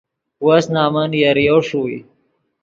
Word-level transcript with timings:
وس 0.45 0.65
نمن 0.75 1.09
یریو 1.21 1.57
ݰوئے 1.67 1.97